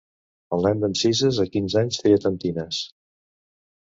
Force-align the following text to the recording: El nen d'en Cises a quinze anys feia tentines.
El 0.55 0.63
nen 0.67 0.81
d'en 0.83 0.95
Cises 1.01 1.41
a 1.45 1.47
quinze 1.57 1.77
anys 1.83 2.03
feia 2.05 2.21
tentines. 2.25 2.81